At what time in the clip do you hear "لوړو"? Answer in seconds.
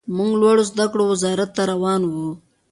0.41-0.63